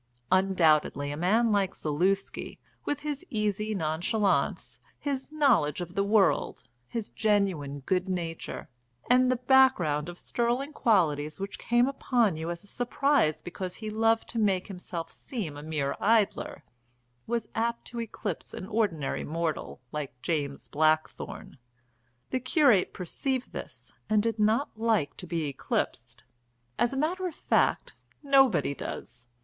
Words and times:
Undoubtedly 0.31 1.11
a 1.11 1.15
man 1.15 1.51
like 1.51 1.75
Zaluski, 1.75 2.57
with 2.85 3.01
his 3.01 3.23
easy 3.29 3.75
nonchalance, 3.75 4.79
his 4.97 5.31
knowledge 5.31 5.79
of 5.79 5.93
the 5.93 6.03
world, 6.03 6.63
his 6.87 7.09
genuine 7.11 7.81
good 7.81 8.09
nature, 8.09 8.67
and 9.11 9.29
the 9.31 9.35
background 9.35 10.09
of 10.09 10.17
sterling 10.17 10.73
qualities 10.73 11.39
which 11.39 11.59
came 11.59 11.87
upon 11.87 12.35
you 12.35 12.49
as 12.49 12.63
a 12.63 12.67
surprise 12.67 13.43
because 13.43 13.75
he 13.75 13.91
loved 13.91 14.27
to 14.29 14.39
make 14.39 14.65
himself 14.65 15.11
seem 15.11 15.55
a 15.55 15.61
mere 15.61 15.95
idler, 15.99 16.63
was 17.27 17.47
apt 17.53 17.85
to 17.85 18.01
eclipse 18.01 18.55
an 18.55 18.65
ordinary 18.65 19.23
mortal 19.23 19.81
like 19.91 20.19
James 20.23 20.67
Blackthorne. 20.67 21.59
The 22.31 22.39
curate 22.39 22.91
perceived 22.91 23.51
this 23.53 23.93
and 24.09 24.23
did 24.23 24.39
not 24.39 24.71
like 24.75 25.15
to 25.17 25.27
be 25.27 25.45
eclipsed 25.47 26.23
as 26.79 26.91
a 26.91 26.97
matter 26.97 27.27
of 27.27 27.35
fact, 27.35 27.95
nobody 28.23 28.73
does. 28.73 29.27